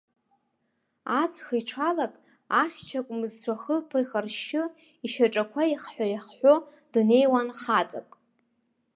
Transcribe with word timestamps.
Аҵх 1.21 1.47
иҽалак, 1.59 2.13
ахьча 2.61 2.99
кәмызцәа 3.05 3.53
хылԥа 3.61 3.99
ихаршьшьы, 4.03 4.63
ишьаҿақәа 5.05 5.61
еихҳәа-еихҳәо 5.65 6.53
днеиуан 6.93 7.49
хаҵак. 7.59 8.09